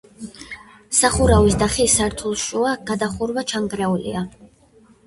სახურავის 0.99 1.59
და 1.65 1.67
ხის 1.75 1.99
სართულშუა 2.01 2.73
გადახურვა 2.89 3.47
ჩანგრეულია. 3.55 4.27